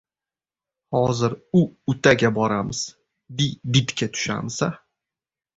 [0.99, 2.81] Hozir u- utaga boramiz.
[3.43, 4.73] Di-ditga tushamiz-a?